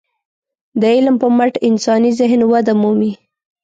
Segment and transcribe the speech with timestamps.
[0.79, 3.11] د علم په مټ انساني ذهن وده مومي.